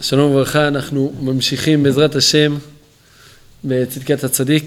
[0.00, 2.56] שלום וברכה, אנחנו ממשיכים בעזרת השם
[3.64, 4.64] בצדקת הצדיק.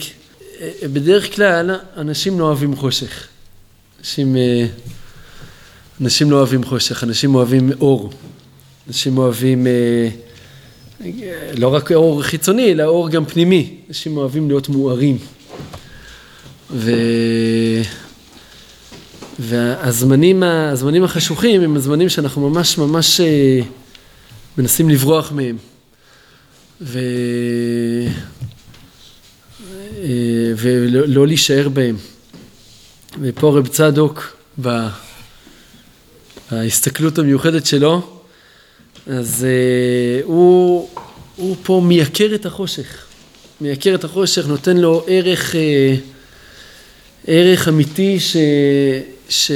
[0.83, 3.27] בדרך כלל אנשים לא אוהבים חושך.
[3.99, 4.35] אנשים,
[6.01, 8.09] אנשים לא אוהבים חושך, אנשים אוהבים אור.
[8.87, 9.67] אנשים אוהבים
[11.57, 13.75] לא רק אור חיצוני, אלא אור גם פנימי.
[13.89, 15.17] אנשים אוהבים להיות מוארים.
[16.71, 16.91] ו...
[19.39, 23.21] והזמנים הזמנים החשוכים הם הזמנים שאנחנו ממש ממש
[24.59, 25.57] מנסים לברוח מהם
[26.81, 26.99] ו...
[30.57, 31.97] ולא לא להישאר בהם.
[33.21, 34.37] ופה רב צדוק
[36.51, 38.21] בהסתכלות המיוחדת שלו,
[39.07, 39.45] אז
[40.23, 40.89] הוא,
[41.35, 43.05] הוא פה מייקר את החושך,
[43.61, 45.55] מייקר את החושך, נותן לו ערך,
[47.27, 48.37] ערך אמיתי ש...
[49.29, 49.51] ש...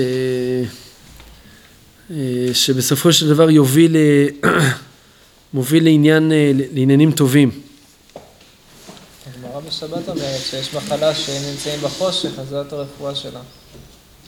[2.53, 3.95] שבסופו של דבר יוביל,
[5.53, 6.31] מוביל לעניין,
[6.73, 7.51] לעניינים טובים.
[9.27, 13.39] הגמרא בשבת אומרת שיש מחלה שנמצאים בחושך, אז זאת הרפואה שלה.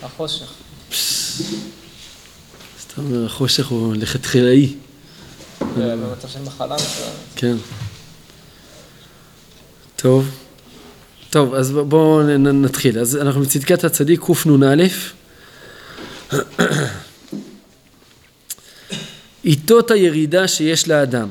[0.03, 0.53] החושך.
[2.87, 4.73] אתה אומר, החושך הוא לכתחילאי.
[5.77, 6.75] במצב של מחלה.
[7.35, 7.55] כן.
[9.95, 10.29] טוב.
[11.29, 12.99] טוב, אז בואו נתחיל.
[12.99, 14.83] אז אנחנו בצדקת הצדיק קנ"א.
[19.45, 21.27] עיתות הירידה שיש לאדם,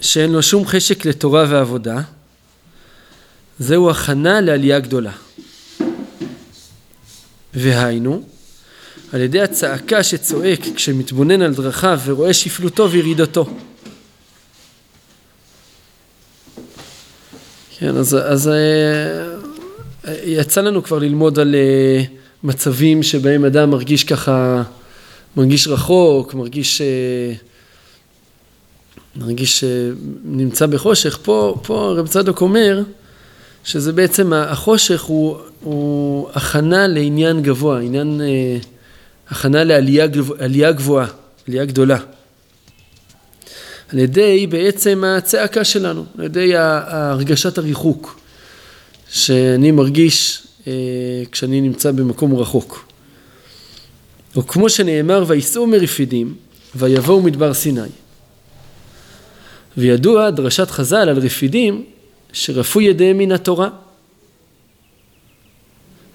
[0.00, 2.00] שאין לו שום חשק לתורה ועבודה,
[3.58, 5.12] זהו הכנה לעלייה גדולה.
[7.54, 8.22] והיינו,
[9.12, 13.46] על ידי הצעקה שצועק כשמתבונן על דרכיו ורואה שפלותו וירידתו.
[17.78, 18.50] כן, אז, אז
[20.24, 21.54] יצא לנו כבר ללמוד על
[22.44, 24.62] מצבים שבהם אדם מרגיש ככה
[25.38, 26.82] מרגיש רחוק, מרגיש,
[29.16, 32.82] מרגיש שנמצא בחושך, פה, פה רב צדוק אומר
[33.64, 38.20] שזה בעצם החושך הוא, הוא הכנה לעניין גבוה, עניין,
[39.28, 40.06] הכנה לעלייה
[40.72, 41.06] גבוהה,
[41.48, 41.98] עלייה גדולה.
[43.92, 48.20] על ידי בעצם הצעקה שלנו, על ידי הרגשת הריחוק
[49.08, 50.42] שאני מרגיש
[51.32, 52.87] כשאני נמצא במקום רחוק.
[54.36, 56.34] או כמו שנאמר, וייסעו מרפידים,
[56.74, 57.80] ויבואו מדבר סיני.
[59.76, 61.84] וידוע דרשת חז"ל על רפידים,
[62.32, 63.68] שרפו ידיהם מן התורה.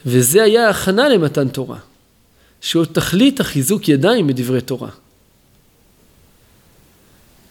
[0.05, 1.77] וזה היה הכנה למתן תורה,
[2.61, 4.89] שהוא תכלית החיזוק ידיים בדברי תורה.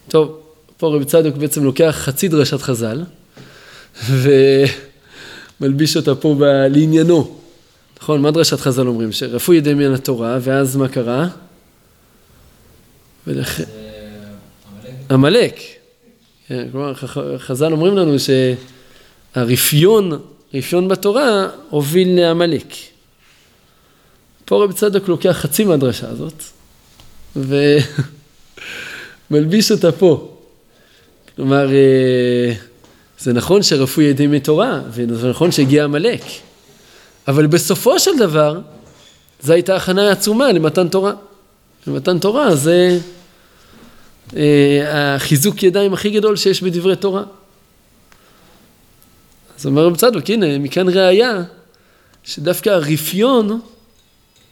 [0.08, 0.40] טוב,
[0.76, 3.04] פה רב צדוק בעצם לוקח חצי דרשת חז"ל,
[5.60, 6.36] ומלביש אותה פה
[6.70, 7.41] לעניינו.
[8.02, 9.12] נכון, מה דרשת חז"ל אומרים?
[9.12, 11.28] שרפו ידי מן התורה, ואז מה קרה?
[15.10, 15.56] עמלק.
[16.48, 16.94] כן, כלומר,
[17.38, 18.16] חז"ל אומרים לנו
[19.34, 20.20] שהרפיון,
[20.54, 22.66] רפיון בתורה, הוביל לעמלק.
[24.44, 26.42] פה רב צדוק לוקח חצי מהדרשה הזאת,
[29.30, 30.38] ומלביש אותה פה.
[31.36, 31.68] כלומר,
[33.18, 36.22] זה נכון שרפו ידי מתורה, וזה נכון שהגיע עמלק.
[37.28, 38.60] אבל בסופו של דבר,
[39.42, 41.12] זו הייתה הכנה עצומה למתן תורה.
[41.86, 42.98] למתן תורה זה
[44.36, 47.22] אה, החיזוק ידיים הכי גדול שיש בדברי תורה.
[49.58, 51.42] אז אומר רב צדוק, הנה, מכאן ראיה
[52.24, 53.60] שדווקא הרפיון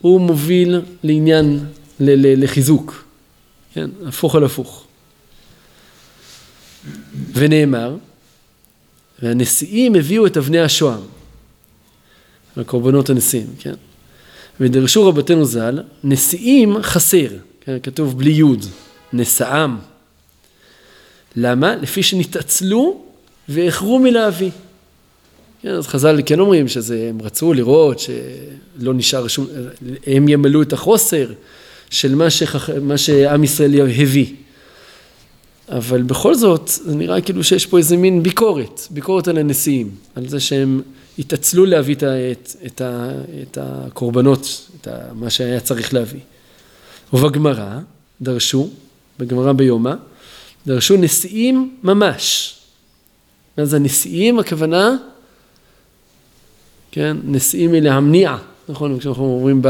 [0.00, 1.64] הוא מוביל לעניין,
[2.00, 3.04] ל- ל- לחיזוק,
[3.74, 4.84] כן, הפוך על הפוך.
[7.32, 7.96] ונאמר,
[9.22, 11.19] והנשיאים הביאו את אבני השוהם.
[12.56, 13.74] הקורבנות הנשיאים, כן?
[14.60, 17.28] ודרשו רבתנו ז"ל, נשיאים חסר,
[17.60, 17.76] כן?
[17.82, 18.66] כתוב בלי יוד,
[19.12, 19.76] נשאם.
[21.36, 21.76] למה?
[21.76, 23.00] לפי שנתעצלו
[23.48, 24.50] ואיחרו מלהביא.
[25.62, 29.46] כן, אז חז"ל כן אומרים שזה, הם רצו לראות שלא נשאר שום,
[30.06, 31.32] הם ימלאו את החוסר
[31.90, 34.26] של מה, שח, מה שעם ישראל הביא.
[35.68, 40.28] אבל בכל זאת, זה נראה כאילו שיש פה איזה מין ביקורת, ביקורת על הנשיאים, על
[40.28, 40.82] זה שהם
[41.18, 42.82] התעצלו להביא את, את, את,
[43.42, 46.20] את הקורבנות, את מה שהיה צריך להביא.
[47.12, 47.78] ובגמרא
[48.20, 48.70] דרשו,
[49.18, 49.94] בגמרא ביומא,
[50.66, 52.54] דרשו נשיאים ממש.
[53.58, 54.38] מה זה נשיאים?
[54.38, 54.96] הכוונה,
[56.92, 58.36] כן, נשיאים מלהמניע,
[58.68, 59.62] נכון, כשאנחנו אומרים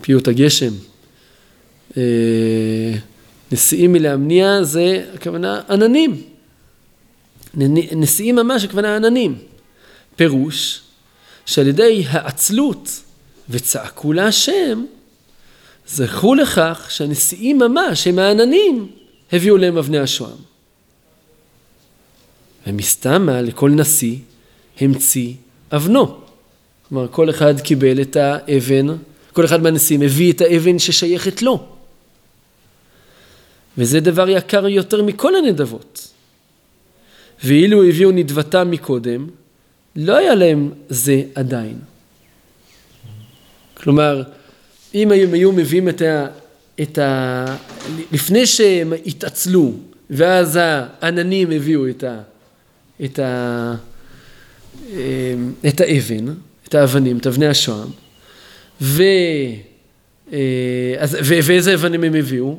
[0.00, 0.72] בפיוט הגשם.
[3.52, 6.22] נשיאים מלהמניע זה הכוונה עננים.
[7.56, 9.38] נשיאים ממש הכוונה עננים.
[10.16, 10.80] פירוש
[11.46, 12.88] שעל ידי העצלות
[13.50, 14.84] וצעקו להשם
[15.88, 18.88] זכו לכך שהנשיאים ממש, הם העננים,
[19.32, 20.36] הביאו להם אבני השוהם.
[22.66, 24.16] ומסתמה לכל נשיא
[24.80, 25.34] המציא
[25.72, 26.20] אבנו.
[26.88, 28.86] כלומר, כל אחד קיבל את האבן,
[29.32, 31.66] כל אחד מהנשיאים הביא את האבן ששייכת לו.
[33.78, 36.08] וזה דבר יקר יותר מכל הנדבות.
[37.44, 39.26] ואילו הביאו נדבתם מקודם,
[39.96, 41.78] לא היה להם זה עדיין.
[43.74, 44.22] כלומר,
[44.94, 46.26] אם הם היו מביאים את ה...
[46.82, 47.56] את ה...
[48.12, 49.72] לפני שהם התעצלו,
[50.10, 52.20] ואז העננים הביאו את, ה...
[53.04, 53.74] את, ה...
[55.68, 56.24] את האבן,
[56.68, 57.88] את האבנים, את אבני השוהם,
[58.80, 59.02] ו...
[60.98, 61.34] אז, ו...
[61.42, 62.58] ואיזה אבנים הם הביאו?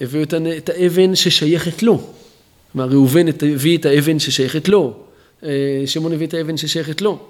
[0.00, 0.22] הביאו
[0.56, 2.12] את האבן ששייכת לו.
[2.72, 4.96] כלומר, ראובן הביא את האבן ששייכת לו,
[5.42, 7.28] אה, שמעון הביא את האבן ששייכת לו.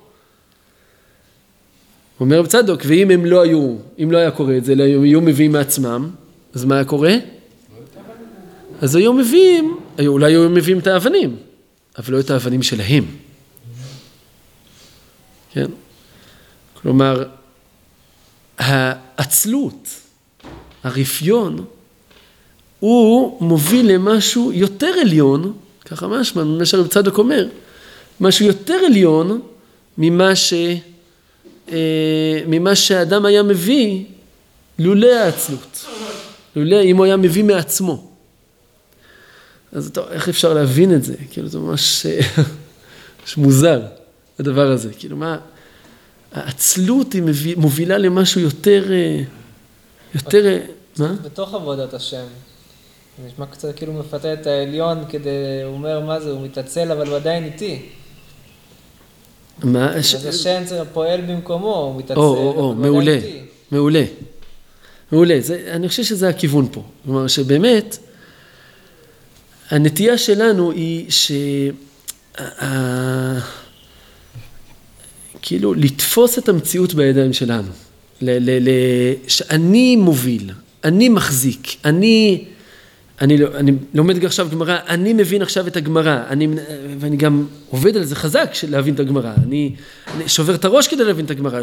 [2.20, 5.52] אומר בצדוק, ואם הם לא היו, אם לא היה קורה את זה, אלא היו מביאים
[5.52, 6.10] מעצמם,
[6.54, 7.14] אז מה היה קורה?
[8.80, 11.36] אז היו מביאים, אולי היו מביאים את האבנים,
[11.98, 13.04] אבל לא את האבנים שלהם.
[15.52, 15.66] כן?
[16.82, 17.24] כלומר,
[18.58, 19.88] העצלות,
[20.82, 21.64] הרפיון,
[22.80, 25.52] הוא מוביל למשהו יותר עליון,
[25.84, 27.46] ככה משמע, מה שהרב צדוק אומר,
[28.20, 29.40] משהו יותר עליון
[29.98, 30.54] ממה, ש,
[31.72, 34.04] אה, ממה שהאדם היה מביא
[34.78, 35.84] לולא העצלות,
[36.56, 38.10] לולא אם הוא היה מביא מעצמו.
[39.72, 41.14] אז טוב, איך אפשר להבין את זה?
[41.30, 42.06] כאילו זה ממש,
[43.20, 43.82] ממש מוזר,
[44.38, 44.92] הדבר הזה.
[44.98, 45.38] כאילו מה,
[46.32, 47.22] העצלות היא
[47.56, 49.22] מובילה למשהו יותר, אה,
[50.14, 50.58] יותר, אה,
[50.98, 51.12] מה?
[51.22, 52.24] בתוך עבודת השם.
[53.18, 55.30] זה נשמע קצת כאילו מפתה את העליון כדי,
[55.64, 57.82] הוא אומר מה זה, הוא מתעצל אבל הוא עדיין איתי.
[59.62, 59.94] מה?
[59.96, 60.62] אז השם
[60.92, 63.18] פועל במקומו, הוא מתעצל, או, או, או, מעולה,
[63.70, 64.04] מעולה.
[65.12, 66.82] מעולה, זה, אני חושב שזה הכיוון פה.
[67.04, 67.98] כלומר שבאמת,
[69.70, 71.32] הנטייה שלנו היא ש...
[75.42, 77.68] כאילו לתפוס את המציאות בידיים שלנו.
[78.22, 80.50] ל- ל- ל- שאני מוביל,
[80.84, 82.44] אני מחזיק, אני
[83.20, 86.48] אני, לא, אני לומד עכשיו גמרא, אני מבין עכשיו את הגמרא, אני,
[86.98, 89.74] ואני גם עובד על זה חזק להבין את הגמרא, אני,
[90.14, 91.60] אני שובר את הראש כדי להבין את הגמרא,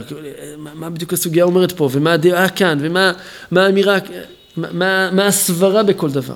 [0.58, 3.12] מה, מה בדיוק הסוגיה אומרת פה, ומה הדעה כאן, ומה
[3.52, 3.98] מה האמירה,
[4.58, 6.36] מה, מה הסברה בכל דבר.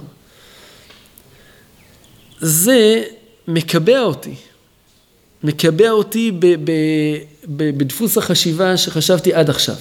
[2.39, 3.03] זה
[3.47, 4.35] מקבע אותי,
[5.43, 6.71] מקבע אותי ב, ב,
[7.45, 9.75] ב, בדפוס החשיבה שחשבתי עד עכשיו,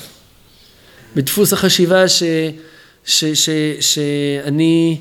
[1.17, 2.23] בדפוס החשיבה ש,
[3.05, 3.51] ש, ש,
[3.81, 4.99] שאני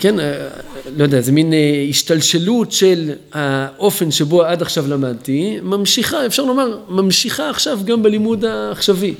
[0.00, 0.48] כן, אה,
[0.96, 1.52] לא יודע, זה מין
[1.90, 9.14] השתלשלות של האופן שבו עד עכשיו למדתי, ממשיכה, אפשר לומר, ממשיכה עכשיו גם בלימוד העכשווי.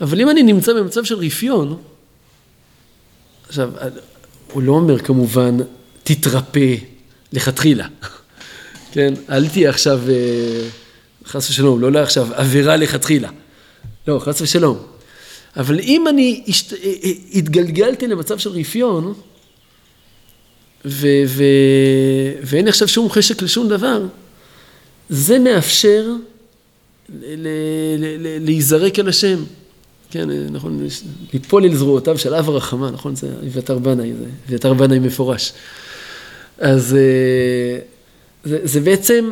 [0.00, 1.76] אבל אם אני נמצא במצב של רפיון,
[3.48, 3.70] עכשיו,
[4.52, 5.56] הוא לא אומר כמובן,
[6.04, 6.74] תתרפא
[7.32, 7.86] לכתחילה,
[8.92, 9.14] כן?
[9.30, 10.00] אל תהיה עכשיו,
[11.26, 13.28] חס ושלום, לא לעכשיו, עבירה לכתחילה.
[14.08, 14.97] לא, חס ושלום.
[15.56, 16.72] אבל אם אני השת...
[16.72, 19.14] אה, אה, התגלגלתי למצב של רפיון,
[20.84, 21.06] ו...
[21.26, 21.42] ו...
[22.42, 24.02] ואין לי עכשיו שום חשק לשום דבר,
[25.08, 26.12] זה מאפשר
[27.08, 27.48] ל...
[27.98, 28.44] ל...
[28.44, 29.44] להיזרק אל השם.
[30.10, 30.86] כן, נכון,
[31.32, 33.16] ליפול אל זרועותיו של אב הרחמה, נכון?
[33.16, 35.52] זה אביתר בנאי, זה אביתר בנאי מפורש.
[36.58, 37.78] אז אה,
[38.44, 39.30] זה, זה בעצם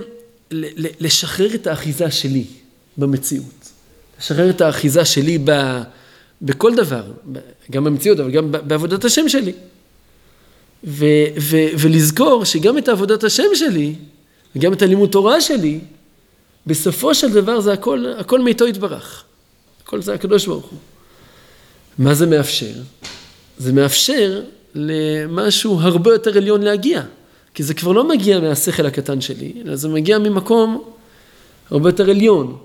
[1.00, 2.44] לשחרר את האחיזה שלי
[2.96, 3.70] במציאות.
[4.20, 5.50] לשחרר את האחיזה שלי ב...
[6.42, 7.02] בכל דבר,
[7.70, 9.52] גם במציאות, אבל גם בעבודת השם שלי.
[10.84, 11.04] ו,
[11.40, 13.94] ו, ולזכור שגם את עבודת השם שלי,
[14.56, 15.80] וגם את הלימוד תורה שלי,
[16.66, 19.24] בסופו של דבר זה הכל, הכל מאיתו יתברך.
[19.82, 20.78] הכל זה הקדוש ברוך הוא.
[21.98, 22.72] מה זה מאפשר?
[23.58, 24.42] זה מאפשר
[24.74, 27.02] למשהו הרבה יותר עליון להגיע.
[27.54, 30.84] כי זה כבר לא מגיע מהשכל הקטן שלי, אלא זה מגיע ממקום
[31.70, 32.56] הרבה יותר עליון.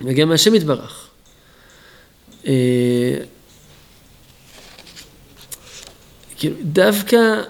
[0.00, 1.03] מגיע מהשם יתברך.
[2.46, 3.16] אה,
[6.36, 7.42] כאילו, דווקא,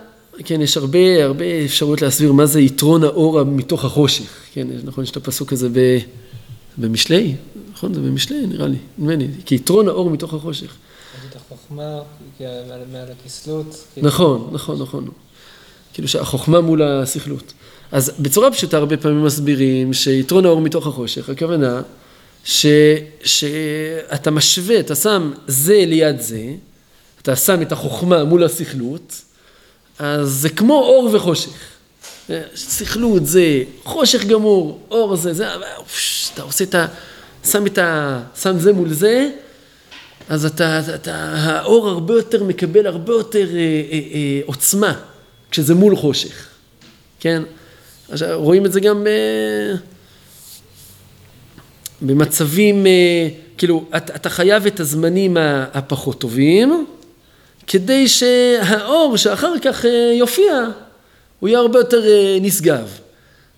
[0.45, 5.11] כן, יש הרבה, הרבה אפשרות להסביר מה זה יתרון האור מתוך החושך, כן, נכון, יש
[5.11, 5.99] את הפסוק הזה ב,
[6.79, 7.35] במשלי,
[7.73, 10.75] נכון, זה במשלי נראה לי, נדמה לי, כי יתרון האור מתוך החושך.
[11.31, 11.99] את החוכמה
[12.93, 13.85] מעל הכסלות.
[13.97, 15.09] נכון, נכון, נכון.
[15.93, 17.53] כאילו שהחוכמה מול הסכלות.
[17.93, 21.83] אז בצורה פשוטה הרבה פעמים מסבירים שיתרון האור מתוך החושך, הכוונה
[22.45, 22.67] ש,
[23.25, 26.43] שאתה משווה, אתה שם זה ליד זה,
[27.23, 29.23] אתה שם את החוכמה מול הסכלות,
[29.99, 31.75] אז זה כמו אור וחושך.
[32.55, 35.47] סכלות זה חושך גמור, אור זה, זה,
[36.35, 36.87] אתה עושה את ה...
[37.45, 38.21] שם את ה...
[38.43, 39.31] שם זה מול זה,
[40.29, 45.01] אז אתה, אתה, האור הרבה יותר מקבל הרבה יותר אה, אה, אה, עוצמה
[45.51, 46.49] כשזה מול חושך,
[47.21, 47.43] כן?
[48.09, 49.75] עכשיו, רואים את זה גם אה,
[52.07, 55.37] במצבים, אה, כאילו, אתה, חייב את הזמנים
[55.75, 56.87] הפחות טובים,
[57.67, 60.65] כדי שהאור שאחר כך אה, יופיע,
[61.41, 62.89] הוא יהיה הרבה יותר אה, נשגב,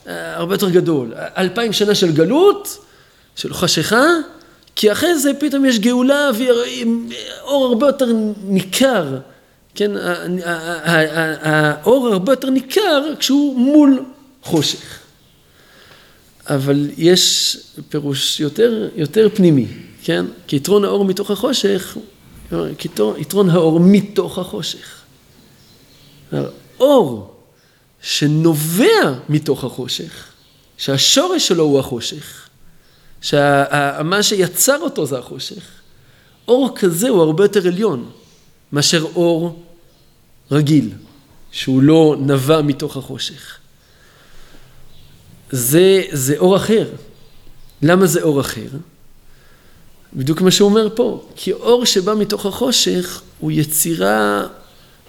[0.06, 1.12] הרבה יותר גדול.
[1.36, 2.84] אלפיים שנה של גלות,
[3.36, 4.04] של חשיכה,
[4.76, 8.06] כי אחרי זה פתאום יש גאולה ואור הרבה יותר
[8.44, 9.18] ניכר,
[9.74, 9.90] כן,
[11.42, 14.02] האור הרבה יותר ניכר כשהוא מול
[14.42, 15.05] חושך.
[16.48, 17.56] אבל יש
[17.88, 19.66] פירוש יותר, יותר פנימי,
[20.02, 20.24] כן?
[20.46, 21.96] כי יתרון האור מתוך החושך,
[23.18, 25.00] יתרון האור מתוך החושך.
[26.80, 27.34] אור
[28.02, 30.24] שנובע מתוך החושך,
[30.78, 32.48] שהשורש שלו הוא החושך,
[33.20, 35.62] שמה שיצר אותו זה החושך.
[36.48, 38.10] אור כזה הוא הרבה יותר עליון
[38.72, 39.62] מאשר אור
[40.50, 40.90] רגיל,
[41.50, 43.58] שהוא לא נבע מתוך החושך.
[45.50, 46.88] זה, זה אור אחר.
[47.82, 48.68] למה זה אור אחר?
[50.14, 54.46] בדיוק מה שהוא אומר פה, כי אור שבא מתוך החושך הוא יצירה,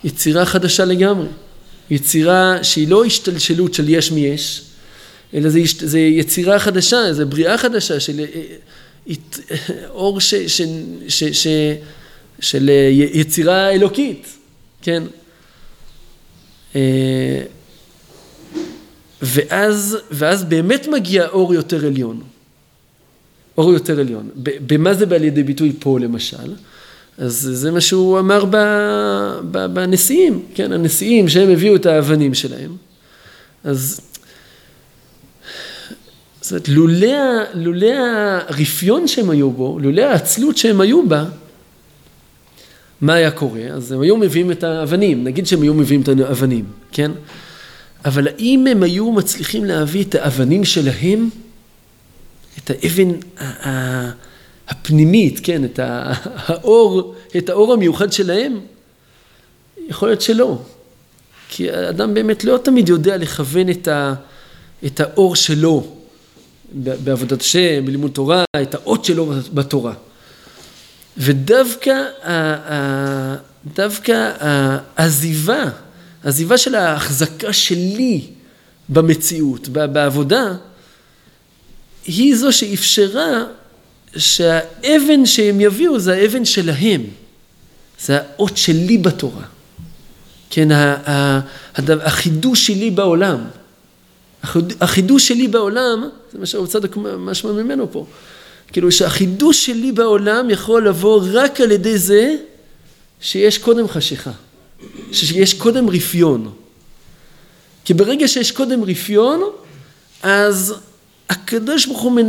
[0.03, 1.27] יצירה חדשה לגמרי.
[1.89, 4.61] יצירה שהיא לא השתלשלות של יש מיש,
[5.33, 9.17] אלא זה, זה יצירה חדשה, זה בריאה חדשה של אה,
[9.89, 10.61] אור ש, ש,
[11.07, 11.47] ש, ש,
[12.39, 14.27] של אה, יצירה אלוקית,
[14.81, 15.03] כן?
[19.21, 22.21] ואז, ואז באמת מגיע אור יותר עליון.
[23.57, 24.29] אור יותר עליון.
[24.67, 26.53] במה זה בא לידי ביטוי פה למשל?
[27.17, 28.45] אז זה מה שהוא אמר
[29.73, 32.75] בנשיאים, כן, הנשיאים שהם הביאו את האבנים שלהם.
[33.63, 34.01] אז
[36.41, 37.93] זאת אומרת, לולא, לולא
[38.47, 41.25] הרפיון שהם היו בו, לולא העצלות שהם היו בה,
[43.01, 43.61] מה היה קורה?
[43.61, 47.11] אז הם היו מביאים את האבנים, נגיד שהם היו מביאים את האבנים, כן?
[48.05, 51.29] אבל האם הם היו מצליחים להביא את האבנים שלהם,
[52.57, 53.11] את האבן
[54.67, 58.59] הפנימית, כן, את האור, את האור המיוחד שלהם?
[59.89, 60.61] יכול להיות שלא.
[61.49, 64.13] כי האדם באמת לא תמיד יודע לכוון את, ה,
[64.85, 65.87] את האור שלו
[66.71, 69.93] בעבודת השם, בלימוד תורה, את האות שלו בתורה.
[71.17, 72.03] ודווקא
[73.75, 75.63] דווקא העזיבה,
[76.27, 78.21] העזיבה של ההחזקה שלי
[78.89, 80.53] במציאות, בעבודה,
[82.05, 83.43] היא זו שאפשרה
[84.17, 87.03] שהאבן שהם יביאו זה האבן שלהם,
[88.01, 89.43] זה האות שלי בתורה.
[90.49, 90.67] כן,
[92.01, 93.43] החידוש שלי בעולם.
[94.81, 98.05] החידוש שלי בעולם, זה מה שהוצדק משמע ממנו פה,
[98.71, 102.35] כאילו שהחידוש שלי בעולם יכול לבוא רק על ידי זה
[103.21, 104.31] שיש קודם חשיכה,
[105.11, 106.53] שיש קודם רפיון.
[107.85, 109.41] כי ברגע שיש קודם רפיון,
[110.23, 110.75] אז
[111.29, 112.19] הקדוש ברוך הוא,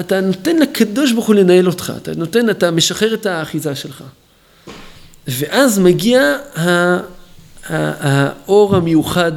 [0.00, 4.04] אתה נותן לקדוש ברוך הוא לנהל אותך, אתה נותן, אתה משחרר את האחיזה שלך.
[5.28, 6.36] ואז מגיע
[7.64, 9.32] האור המיוחד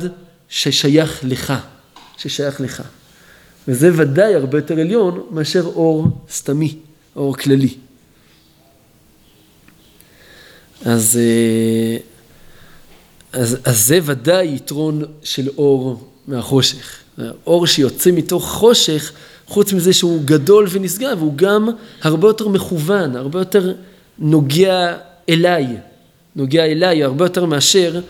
[0.49, 1.53] ששייך לך,
[2.17, 2.83] ששייך לך.
[3.67, 6.75] וזה ודאי הרבה יותר עליון מאשר אור סתמי,
[7.15, 7.75] אור כללי.
[10.85, 11.97] אז, אה,
[13.33, 16.97] אז, אז זה ודאי יתרון של אור מהחושך.
[17.47, 19.11] אור שיוצא מתוך חושך,
[19.47, 21.69] חוץ מזה שהוא גדול ונשגב, הוא גם
[22.01, 23.73] הרבה יותר מכוון, הרבה יותר
[24.19, 24.97] נוגע
[25.29, 25.67] אליי,
[26.35, 28.01] נוגע אליי הרבה יותר מאשר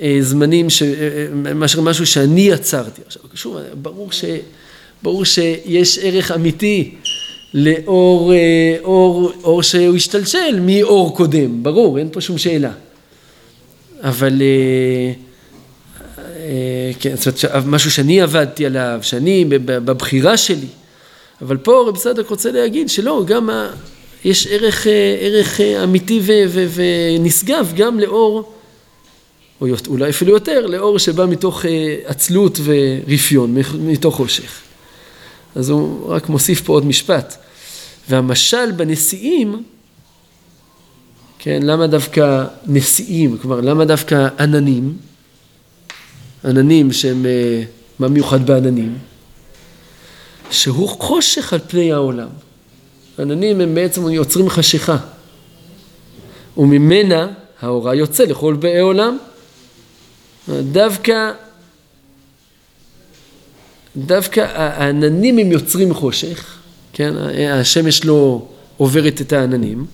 [0.00, 0.88] אה, זמנים, ש, אה,
[1.46, 3.02] אה מאשר משהו שאני יצרתי.
[3.06, 4.24] עכשיו, שוב, ברור ש...
[5.02, 6.94] ברור שיש ערך אמיתי
[7.54, 12.72] לאור אה, אור, אור שהוא השתלשל מאור קודם, ברור, אין פה שום שאלה.
[14.02, 15.12] אבל אה,
[16.18, 20.66] אה, כן, זאת אומרת, משהו שאני עבדתי עליו, שאני בבחירה שלי.
[21.42, 23.70] אבל פה רב סדק רוצה להגיד שלא, גם ה,
[24.24, 24.86] יש ערך,
[25.20, 28.52] ערך אמיתי ו, ו, ונשגב גם לאור,
[29.60, 31.64] או אולי אפילו יותר, לאור שבא מתוך
[32.04, 34.60] עצלות ורפיון, מתוך חושך.
[35.54, 37.36] אז הוא רק מוסיף פה עוד משפט.
[38.08, 39.62] והמשל בנשיאים,
[41.44, 44.96] כן, למה דווקא נשיאים, כלומר, למה דווקא עננים?
[46.44, 47.62] עננים שהם, אה,
[47.98, 48.98] מה מיוחד בעננים?
[50.50, 52.28] שהוא חושך על פני העולם.
[53.18, 54.96] עננים הם בעצם יוצרים חשיכה.
[56.56, 57.28] וממנה
[57.62, 59.18] ההוראה יוצא לכל באי עולם.
[60.48, 61.32] דווקא
[63.96, 66.58] דווקא העננים הם יוצרים חושך,
[66.92, 67.14] כן,
[67.50, 68.46] השמש לא
[68.76, 69.86] עוברת את העננים,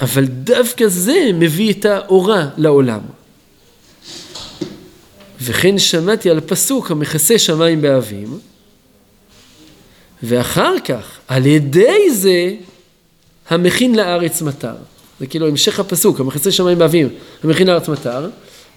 [0.00, 3.00] אבל דווקא זה מביא את האורה לעולם.
[5.40, 8.38] וכן שמעתי על פסוק המכסה שמיים באבים,
[10.22, 12.54] ואחר כך, על ידי זה,
[13.48, 14.74] המכין לארץ מטר.
[15.20, 17.08] זה כאילו המשך הפסוק, המכסה שמיים באבים,
[17.44, 18.28] המכין לארץ מטר,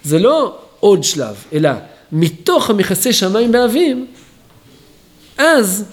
[0.04, 1.70] זה לא עוד שלב, אלא
[2.12, 4.06] מתוך המכסה שמיים באבים,
[5.38, 5.84] אז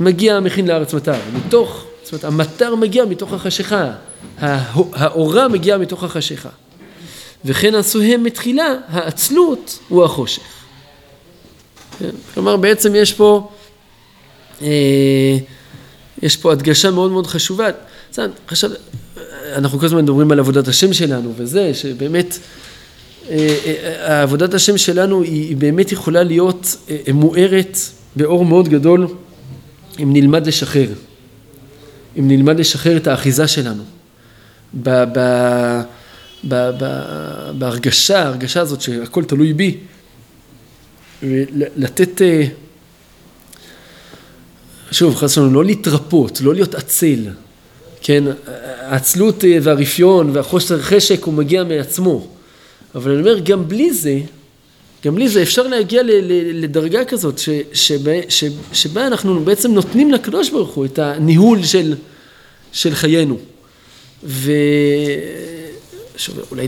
[0.00, 1.18] מגיע המכין לארץ מטר.
[1.34, 3.92] מתוך, זאת אומרת, המטר מגיע מתוך החשיכה,
[4.38, 6.48] האורה מגיעה מתוך החשיכה.
[7.44, 10.42] וכן עשו הם מתחילה, העצלות הוא החושך.
[11.98, 12.10] כן?
[12.34, 13.50] כלומר, בעצם יש פה,
[14.62, 15.36] אה,
[16.22, 17.68] יש פה הדגשה מאוד מאוד חשובה.
[18.46, 18.70] עכשיו,
[19.56, 22.38] אנחנו כל הזמן מדברים על עבודת השם שלנו וזה, שבאמת
[23.30, 27.78] אה, אה, עבודת השם שלנו היא באמת יכולה להיות אה, מוארת
[28.16, 29.06] באור מאוד גדול
[30.02, 30.88] אם נלמד לשחרר,
[32.18, 33.82] אם נלמד לשחרר את האחיזה שלנו.
[34.74, 35.18] ב, ב,
[36.48, 36.84] ב, ב,
[37.58, 39.76] בהרגשה, ההרגשה הזאת שהכל תלוי בי,
[41.52, 42.22] לתת,
[44.92, 47.28] שוב, חס ושלום, לא להתרפות, לא להיות עצל,
[48.00, 48.24] כן,
[48.80, 52.26] העצלות והרפיון והחוסר חשק הוא מגיע מעצמו,
[52.94, 54.18] אבל אני אומר, גם בלי זה,
[55.04, 59.70] גם בלי זה אפשר להגיע ל, ל, לדרגה כזאת ש, שבה, ש, שבה אנחנו בעצם
[59.72, 61.94] נותנים לקדוש ברוך הוא את הניהול של,
[62.72, 63.38] של חיינו.
[64.22, 64.68] ואולי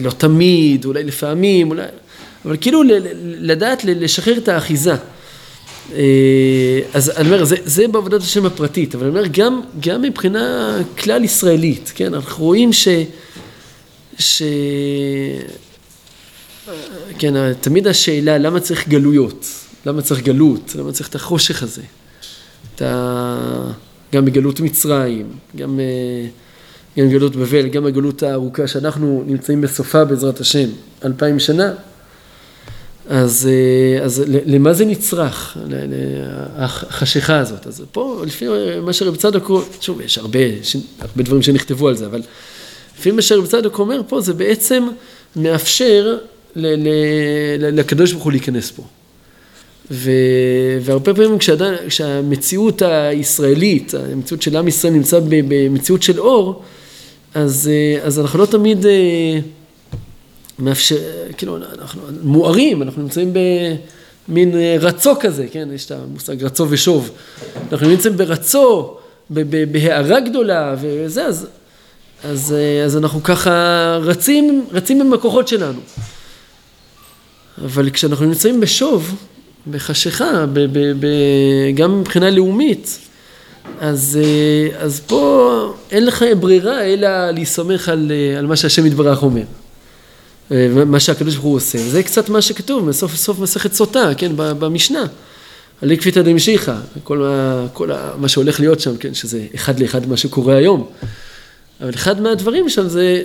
[0.00, 1.82] לא תמיד, אולי לפעמים, אולי...
[2.44, 2.82] אבל כאילו
[3.22, 4.94] לדעת לשחרר את האחיזה.
[5.94, 10.76] אה, אז אני אומר, זה, זה בעבודת השם הפרטית, אבל אני אומר, גם, גם מבחינה
[10.98, 12.88] כלל ישראלית, כן, אנחנו רואים ש...
[14.18, 14.42] ש...
[17.18, 19.46] כן, תמיד השאלה למה צריך גלויות,
[19.86, 21.82] למה צריך גלות, למה צריך את החושך הזה,
[22.74, 23.72] את ה...
[24.14, 26.28] גם בגלות מצרים, גם, אה,
[26.98, 30.68] גם בגלות בבל, גם בגלות הארוכה שאנחנו נמצאים בסופה בעזרת השם,
[31.04, 31.72] אלפיים שנה,
[33.08, 35.56] אז, אה, אז למה זה נצרך,
[36.56, 37.66] החשיכה הזאת?
[37.66, 38.46] אז פה, לפי
[38.82, 40.38] מה שרב צדוק, שוב, יש הרבה,
[41.00, 42.22] הרבה דברים שנכתבו על זה, אבל
[42.98, 44.88] לפי מה שרב צדוק אומר פה, זה בעצם
[45.36, 46.18] מאפשר
[46.56, 48.82] לקדוש ברוך הוא להיכנס פה.
[49.90, 50.10] ו,
[50.80, 56.62] והרבה פעמים כשאדם, כשהמציאות הישראלית, המציאות של עם ישראל נמצא במציאות של אור,
[57.34, 57.70] אז,
[58.02, 59.38] אז אנחנו לא תמיד אה,
[60.58, 60.96] מאפשר,
[61.36, 63.32] כאילו, אנחנו מוארים, אנחנו נמצאים
[64.28, 67.10] במין רצו כזה, כן, יש את המושג רצו ושוב.
[67.72, 68.96] אנחנו נמצאים ברצו,
[69.30, 71.46] בהערה גדולה וזה, אז,
[72.24, 75.80] אז, אז אנחנו ככה רצים, רצים עם הכוחות שלנו.
[77.64, 79.14] אבל כשאנחנו נמצאים בשוב,
[79.70, 81.06] בחשיכה, ב, ב, ב,
[81.74, 82.98] גם מבחינה לאומית,
[83.80, 89.22] אז, אה, אז פה אין לך ברירה אלא להסתמך על, אה, על מה שהשם יתברך
[89.22, 89.42] אומר.
[90.52, 91.78] אה, מה שהקדוש ברוך הוא עושה.
[91.78, 95.04] זה קצת מה שכתוב בסוף סוף מסכת סוטה, כן, במשנה.
[95.82, 97.26] על עקביתא דמשיחא, כל,
[97.72, 100.86] כל מה שהולך להיות שם, כן, שזה אחד לאחד מה שקורה היום.
[101.80, 103.22] אבל אחד מהדברים שם זה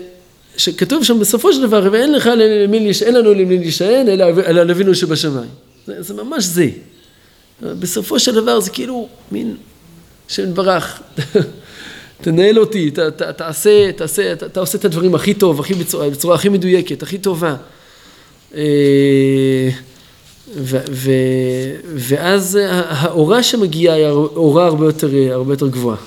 [0.57, 4.95] שכתוב שם בסופו של דבר, ואין לך למי, אין לנו למי להישען, אלא על אבינו
[4.95, 5.49] שבשמיים.
[5.87, 6.69] זה, זה ממש זה.
[7.61, 9.55] בסופו של דבר זה כאילו מין
[10.27, 11.01] שם ברח.
[12.21, 16.09] תנהל אותי, ת, ת, תעשה, תעשה, ת, אתה עושה את הדברים הכי טוב, הכי בצורה,
[16.09, 17.55] בצורה הכי מדויקת, הכי טובה.
[18.55, 19.69] אה,
[20.55, 21.11] ו, ו,
[21.95, 25.97] ואז האורה שמגיעה היא אורה הרבה יותר, הרבה יותר גבוהה.